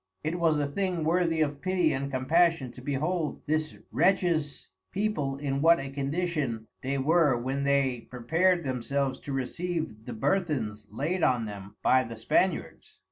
It 0.23 0.39
was 0.39 0.57
a 0.57 0.65
thing 0.65 1.03
worthy 1.03 1.41
of 1.41 1.61
pity 1.61 1.93
and 1.93 2.09
compassion 2.09 2.71
to 2.71 2.81
behold 2.81 3.39
this 3.45 3.77
wretches 3.91 4.67
people 4.91 5.37
in 5.37 5.61
what 5.61 5.79
a 5.79 5.91
condition 5.91 6.65
they 6.81 6.97
were 6.97 7.37
when 7.37 7.63
they 7.63 8.01
prepared 8.09 8.63
themselves 8.63 9.19
to 9.19 9.31
receive 9.31 10.05
the 10.05 10.13
burthens 10.13 10.87
laid 10.89 11.21
on 11.21 11.45
them 11.45 11.75
by 11.83 12.03
the 12.03 12.17
Spaniards. 12.17 12.99